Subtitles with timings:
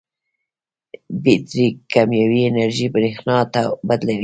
[1.23, 4.17] بیټرۍ کیمیاوي انرژي برېښنا ته بدلوي.